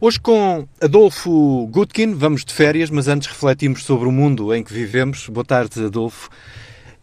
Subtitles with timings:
[0.00, 4.72] Hoje com Adolfo Gutkin, vamos de férias, mas antes refletimos sobre o mundo em que
[4.72, 5.28] vivemos.
[5.28, 6.28] Boa tarde, Adolfo.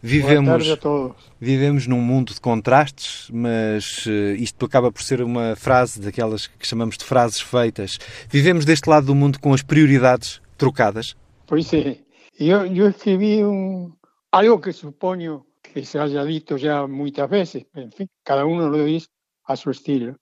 [0.02, 1.16] Vivemos, Boa tarde a todos.
[1.40, 6.66] Vivemos num mundo de contrastes, mas uh, isto acaba por ser uma frase daquelas que
[6.66, 7.98] chamamos de frases feitas.
[8.28, 11.16] Vivemos deste lado do mundo com as prioridades trocadas?
[11.46, 11.98] Pois é.
[12.38, 13.90] Eu, eu escrevi um,
[14.30, 19.08] algo que suponho que se haya dito já muitas vezes, enfim, cada um lo diz
[19.48, 20.14] a seu estilo.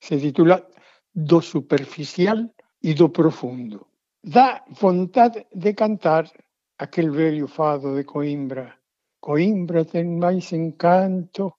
[0.00, 0.66] Se titula
[1.14, 2.50] do superficial
[2.82, 3.86] e do profundo.
[4.22, 6.30] Dá vontade de cantar
[6.78, 8.74] aquel velho fado de Coimbra.
[9.20, 11.54] Coimbra ten máis encanto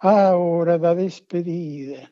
[0.00, 2.10] a hora da despedida.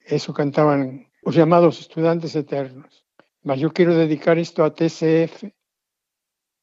[0.00, 3.04] Eso cantaban os llamados estudantes eternos.
[3.42, 5.52] Mas eu quero dedicar isto a TCF,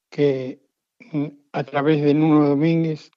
[0.09, 0.61] que
[1.53, 3.11] a través de Nuno Domínguez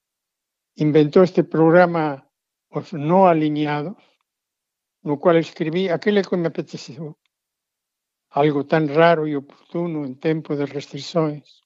[0.77, 2.27] inventou este programa
[2.71, 4.10] Os No Alineados,
[5.03, 7.17] no cual escribí aquele que me apeteceu,
[8.31, 11.63] algo tan raro e oportuno en tempo de restrições.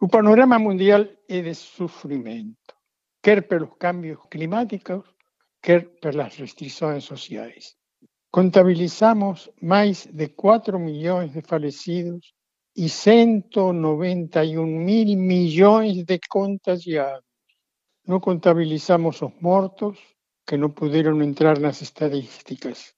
[0.00, 2.74] O panorama mundial é de sufrimento,
[3.22, 5.04] quer pelos cambios climáticos,
[5.62, 7.78] quer pelas restrições sociais.
[8.30, 12.34] Contabilizamos máis de 4 millóns de falecidos
[12.74, 17.28] e 191 mil millóns de contagiados.
[18.08, 20.00] Non contabilizamos os mortos,
[20.46, 22.94] que non puderon entrar nas estadísticas.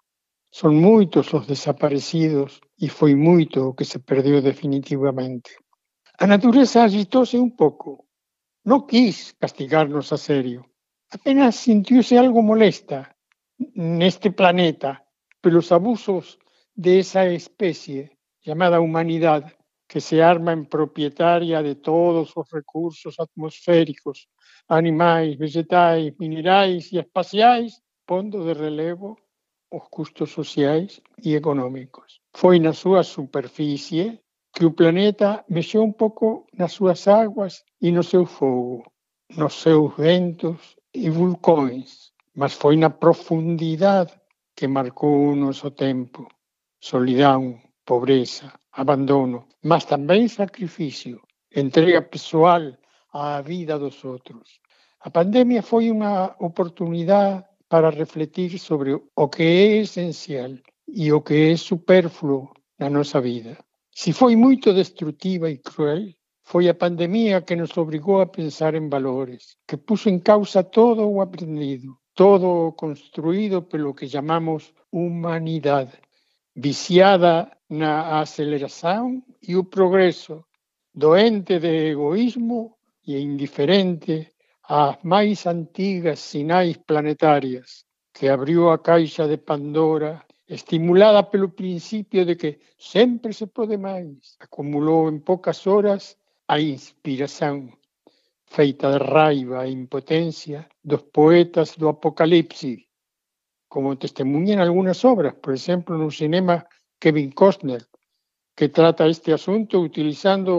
[0.49, 5.51] Son moitos os desaparecidos e foi moito o que se perdeu definitivamente.
[6.23, 8.07] A natureza agitóse un pouco.
[8.65, 10.61] Non quis castigarnos a serio.
[11.11, 13.13] Apenas sintiuse algo molesta
[13.75, 15.05] neste planeta
[15.43, 16.39] pelos abusos
[16.75, 18.15] de esa especie
[18.47, 19.55] llamada humanidade
[19.89, 24.29] que se arma en propietaria de todos os recursos atmosféricos,
[24.69, 29.17] animais, vegetais, minerais e espaciais, pondo de relevo
[29.71, 32.21] os custos sociais e económicos.
[32.33, 34.21] Foi na súa superficie
[34.55, 38.87] que o planeta mexeu un pouco nas súas aguas e no seu fogo,
[39.37, 44.15] nos seus ventos e vulcões, mas foi na profundidade
[44.57, 46.29] que marcou o noso tempo.
[46.81, 51.23] Solidão, pobreza, abandono, mas tamén sacrificio,
[51.63, 52.75] entrega pessoal
[53.15, 54.47] á vida dos outros.
[55.07, 60.53] A pandemia foi unha oportunidade para refletir sobre o que é esencial
[61.03, 63.53] e o que é superfluo na nosa vida.
[63.95, 66.11] Se foi moito destrutiva e cruel,
[66.43, 71.07] foi a pandemia que nos obrigou a pensar en valores, que puso en causa todo
[71.07, 75.97] o aprendido, todo o construído pelo que chamamos humanidade,
[76.55, 80.47] viciada na aceleración e o progreso,
[80.93, 84.15] doente de egoísmo e indiferente
[84.63, 87.85] ás máis antigas sinais planetarias
[88.15, 94.37] que abriu a caixa de Pandora estimulada pelo principio de que sempre se pode máis,
[94.39, 96.17] acumulou en poucas horas
[96.47, 97.75] a inspiración
[98.47, 102.84] feita de raiva e impotencia dos poetas do Apocalipse,
[103.75, 106.63] como testemunhan algunhas obras, por exemplo, no cinema
[107.03, 107.83] Kevin Costner,
[108.55, 110.53] que trata este asunto utilizando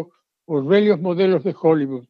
[0.54, 2.06] os velhos modelos de Hollywood,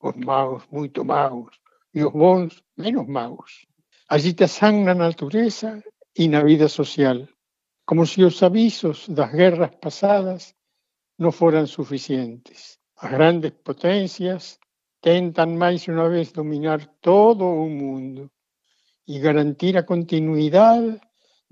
[0.00, 1.52] os maus moito maus
[1.92, 3.68] e os bons menos maus.
[4.08, 5.84] Agitación na natureza
[6.16, 7.28] e na vida social,
[7.84, 10.56] como se os avisos das guerras pasadas
[11.20, 12.80] non foran suficientes.
[12.96, 14.56] As grandes potencias
[15.04, 18.32] tentan máis unha vez dominar todo o mundo
[19.12, 21.00] e garantir a continuidade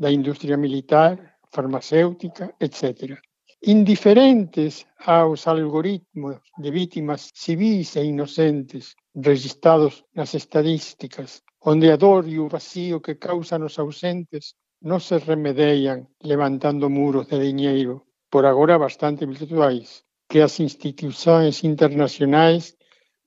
[0.02, 1.14] da industria militar,
[1.54, 3.16] farmacéutica, etc.
[3.62, 12.38] Indiferentes aos algoritmos de vítimas civis e inocentes registrados nas estadísticas, onde a dor e
[12.38, 14.44] o vacío que causan os ausentes
[14.84, 22.75] non se remedian levantando muros de diñeiro, por agora bastante virtuais, que as institucións internacionais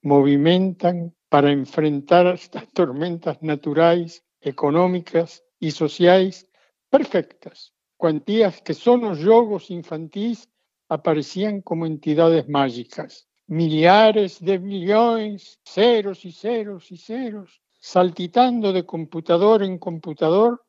[0.02, 6.48] movimentan para enfrentar estas tormentas naturais, económicas e sociais
[6.90, 10.48] perfectas, cuantías que só nos jogos infantis
[10.88, 13.28] aparecían como entidades mágicas.
[13.48, 20.62] Milhares de bilhões, ceros e ceros e ceros, saltitando de computador en computador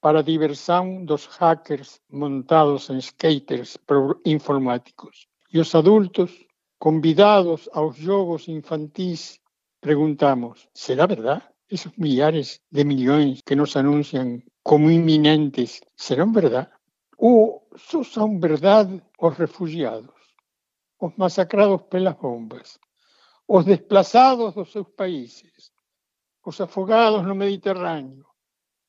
[0.00, 3.78] para diversión dos hackers montados en skaters
[4.24, 5.28] informáticos.
[5.52, 6.30] E os adultos,
[6.78, 9.40] convidados aos jogos infantis,
[9.80, 11.42] preguntamos, será verdad?
[11.68, 16.70] Esos millares de millóns que nos anuncian como inminentes serán verdade?
[17.16, 20.20] Ou só son verdade os refugiados,
[21.00, 22.78] os masacrados pelas bombas,
[23.46, 25.72] os desplazados dos seus países,
[26.44, 28.26] os afogados no Mediterráneo,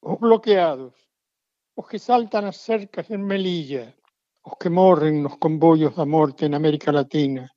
[0.01, 0.93] os bloqueados,
[1.73, 3.95] os que saltan as cercas en Melilla,
[4.43, 7.49] os que morren nos comboios da morte en América Latina,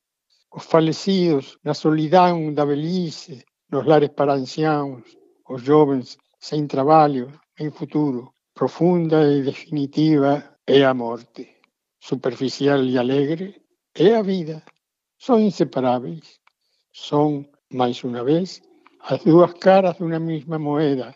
[0.53, 5.05] os falecidos na solidão da velhice, nos lares para anciãos,
[5.49, 11.49] os jovens sem trabalho, em futuro, profunda e definitiva é a morte.
[12.01, 13.63] Superficial e alegre
[13.95, 14.63] é a vida.
[15.19, 16.41] São inseparáveis.
[16.93, 18.61] São, mais uma vez,
[19.03, 21.15] as duas caras de uma mesma moeda,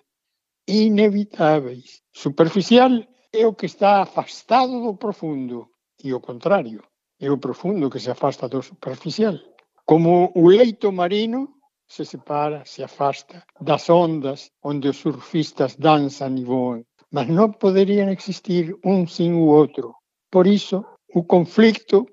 [0.69, 2.03] inevitáveis.
[2.13, 2.91] Superficial
[3.33, 5.69] é o que está afastado do profundo
[6.03, 6.83] e o contrário,
[7.27, 9.37] é profundo que se afasta do superficial.
[9.85, 11.49] Como o leito marino
[11.87, 18.11] se separa, se afasta das ondas onde os surfistas dançam e voam, mas não poderiam
[18.11, 19.95] existir um sem o outro.
[20.31, 20.85] Por isso,
[21.15, 22.07] o conflito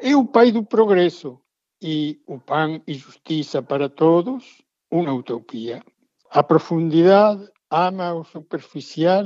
[0.00, 1.40] é o pai do progresso
[1.80, 5.82] e o pão e justiça para todos, uma utopia.
[6.30, 9.24] A profundidade ama o superficial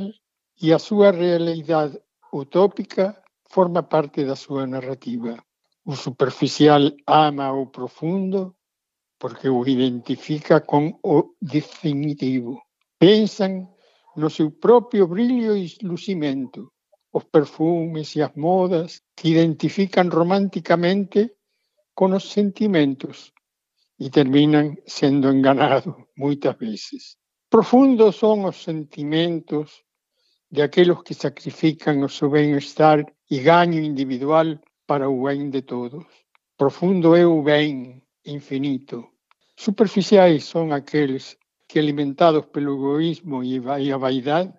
[0.61, 1.99] e a sua realidade
[2.33, 3.17] utópica
[3.49, 5.43] forma parte da sua narrativa.
[5.85, 8.57] O superficial ama o profundo
[9.19, 12.61] porque o identifica com o definitivo.
[12.99, 13.69] Pensam
[14.17, 16.73] no seu próprio brilho e lucimento,
[17.13, 21.33] os perfumes e as modas que identificam romanticamente
[21.95, 23.33] com os sentimentos
[23.99, 27.17] e terminam sendo enganados muitas vezes.
[27.49, 29.83] Profundos são os sentimentos
[30.51, 36.05] de aqueles que sacrificam o seu bem-estar e ganho individual para o bem de todos.
[36.57, 39.07] Profundo é o bem infinito.
[39.57, 41.37] Superficiais são aqueles
[41.69, 44.53] que, alimentados pelo egoísmo e a vaidade,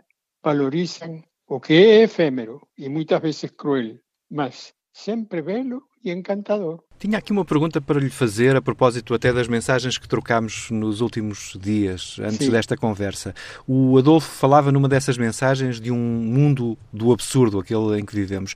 [0.44, 4.00] valorizam o que é efêmero e muitas vezes cruel,
[4.30, 6.87] mas sempre belo e encantador.
[7.00, 11.00] Tinha aqui uma pergunta para lhe fazer a propósito até das mensagens que trocámos nos
[11.00, 12.50] últimos dias, antes Sim.
[12.50, 13.36] desta conversa.
[13.68, 18.56] O Adolfo falava numa dessas mensagens de um mundo do absurdo, aquele em que vivemos.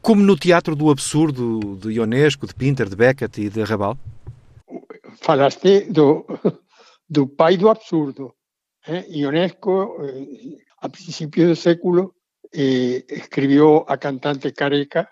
[0.00, 3.98] Como no teatro do absurdo de Ionesco, de Pinter, de Beckett e de Rabal?
[5.20, 6.24] Falaste do,
[7.10, 8.32] do pai do absurdo.
[8.86, 9.06] Eh?
[9.10, 12.14] Ionesco, eh, a principios do século,
[12.54, 15.08] eh, escribió a cantante Careca,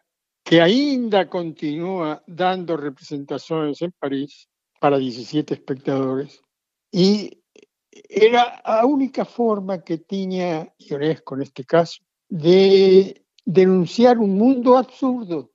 [0.51, 4.49] que ainda continúa dando representaciones en París
[4.81, 6.43] para 17 espectadores.
[6.91, 7.45] Y
[7.93, 15.53] era la única forma que tenía Ionesco, en este caso, de denunciar un mundo absurdo.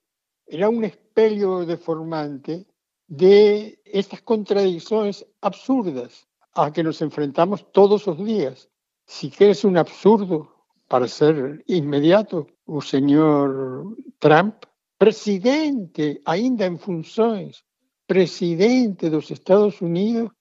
[0.47, 2.65] Era un espejo deformante
[3.05, 8.69] de estas contradicciones absurdas a que nos enfrentamos todos los días.
[9.05, 10.55] Si quieres un absurdo,
[10.87, 14.55] para ser inmediato, o señor Trump,
[14.97, 17.65] presidente, ainda en funciones,
[18.05, 20.31] presidente de los Estados Unidos,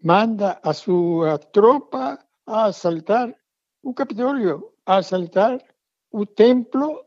[0.00, 3.36] manda a su tropa a asaltar
[3.82, 5.64] un Capitolio, a asaltar
[6.10, 7.06] un templo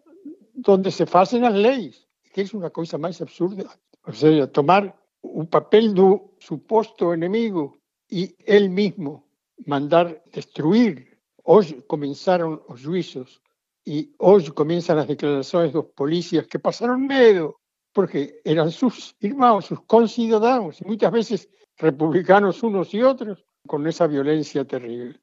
[0.53, 3.65] donde se hacen las leyes, que es una cosa más absurda.
[4.03, 7.77] O sea, tomar un papel de supuesto enemigo
[8.07, 9.27] y él mismo
[9.65, 11.15] mandar destruir
[11.47, 13.39] Hoy comenzaron los juicios
[13.85, 17.59] y hoy comienzan las declaraciones de los policías que pasaron miedo
[17.93, 24.05] porque eran sus hermanos, sus conciudadanos, y muchas veces republicanos unos y otros, con esa
[24.07, 25.19] violencia terrible.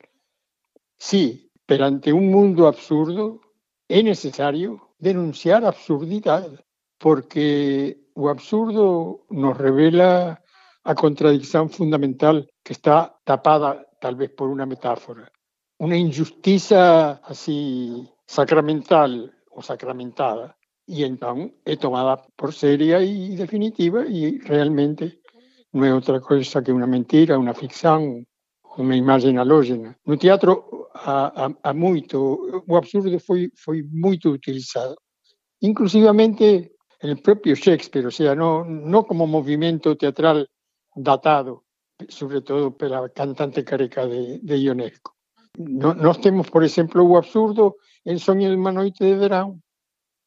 [0.97, 3.41] Sí, pero ante un mundo absurdo
[3.87, 6.49] es necesario denunciar absurdidad,
[6.99, 10.43] porque lo absurdo nos revela
[10.85, 15.31] a contradicción fundamental que está tapada tal vez por una metáfora
[15.83, 24.39] una injusticia así sacramental o sacramentada y entonces es tomada por seria y definitiva y
[24.39, 25.21] realmente
[25.73, 28.27] no es otra cosa que una mentira, una ficción,
[28.79, 29.99] una imagen halógena.
[30.07, 34.97] No teatro há, há o absurdo foi, foi muito utilizado.
[35.61, 40.49] Inclusivamente el propio Shakespeare, o sea, no, no como movimiento teatral
[40.95, 41.65] datado,
[42.09, 45.12] sobre todo pela cantante careca de, de Ionesco.
[45.59, 46.19] No, nós
[46.51, 49.61] por exemplo, o absurdo en Soño de unha noite de verão,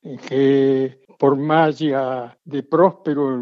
[0.05, 3.41] en que por magia de Próspero,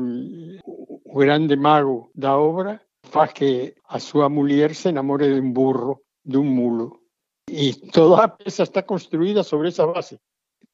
[0.63, 6.07] o grande mago da obra, faz que a súa muller se enamore de un burro,
[6.23, 7.03] de un mulo.
[7.51, 10.23] E toda a peza está construída sobre esa base.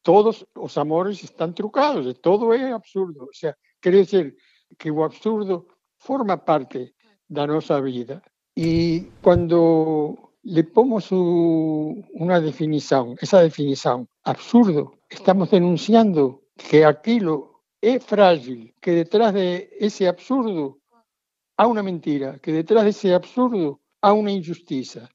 [0.06, 3.26] Todos os amores están trucados, todo é absurdo.
[3.26, 4.36] O sea, quer dizer
[4.78, 6.94] que o absurdo forma parte
[7.28, 8.22] da nosa vida.
[8.56, 11.00] E cando le pongo
[12.14, 20.08] una definición, esa definición, absurdo, estamos denunciando que aquello es frágil, que detrás de ese
[20.08, 20.80] absurdo
[21.58, 25.10] hay una mentira, que detrás de ese absurdo hay una injusticia.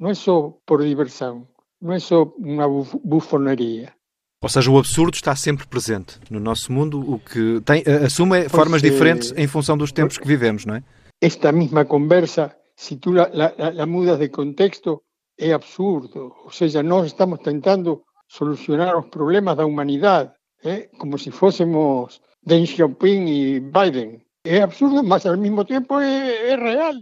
[0.00, 1.48] No es solo por diversión,
[1.80, 2.68] não é só uma
[3.04, 3.92] bufonaria.
[4.40, 8.80] Ou seja, o absurdo está sempre presente no nosso mundo, o que tem, assume formas
[8.80, 10.84] diferentes em função dos tempos que vivemos, não é?
[11.20, 15.02] Esta mesma conversa, se tu la, la, la mudas de contexto,
[15.36, 16.20] é absurdo.
[16.44, 20.30] Ou seja, nós estamos tentando solucionar os problemas da humanidade,
[20.62, 20.88] ¿eh?
[20.96, 24.10] como se fôssemos Deng Xiaoping e Biden.
[24.44, 26.94] É absurdo, mas ao mesmo tempo é, é real.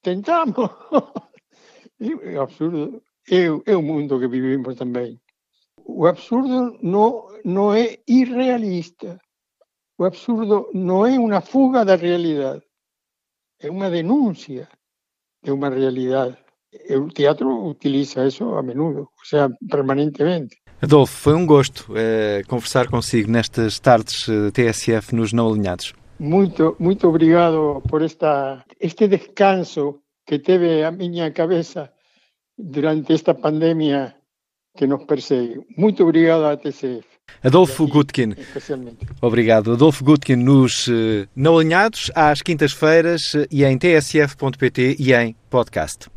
[0.00, 0.70] Tentamos.
[2.00, 3.02] é absurdo.
[3.30, 5.20] É, é o mundo que vivimos também.
[5.84, 9.20] O absurdo não, não é irrealista.
[9.98, 12.64] O absurdo não é uma fuga da realidade.
[13.60, 14.66] É uma denúncia
[15.42, 16.36] de uma realidade.
[16.90, 20.56] O teatro utiliza isso a menudo, ou seja, permanentemente.
[20.80, 25.92] Adolfo, foi um gosto eh, conversar consigo nestas tardes eh, TSF nos Não Alinhados.
[26.18, 31.92] Muito, muito obrigado por esta, este descanso que teve a minha cabeça
[32.56, 34.14] durante esta pandemia
[34.76, 35.60] que nos persegue.
[35.76, 37.06] Muito obrigado à TCF.
[37.42, 38.34] Adolfo Gutkin.
[39.20, 39.72] Obrigado.
[39.72, 46.11] Adolfo Gutkin nos uh, Não Alinhados, às quintas-feiras e em tsf.pt e em podcast.